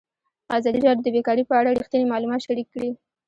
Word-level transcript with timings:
ازادي 0.57 0.79
راډیو 0.87 1.03
د 1.05 1.07
بیکاري 1.15 1.43
په 1.47 1.53
اړه 1.59 1.69
رښتیني 1.79 2.05
معلومات 2.11 2.41
شریک 2.47 2.67
کړي. 2.75 2.89